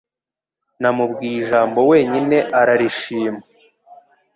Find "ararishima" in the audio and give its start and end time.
2.59-3.41